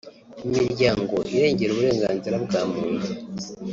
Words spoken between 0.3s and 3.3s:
Imiryango irengera uburenganzira bwa muntu